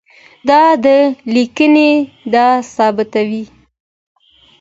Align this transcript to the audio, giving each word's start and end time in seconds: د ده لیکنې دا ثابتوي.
د 0.47 0.49
ده 0.83 0.97
لیکنې 1.35 1.91
دا 2.33 2.47
ثابتوي. 2.75 3.43